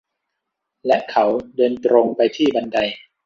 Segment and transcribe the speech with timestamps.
[0.87, 1.25] และเขา
[1.55, 2.77] เดินตรงไปที่บันได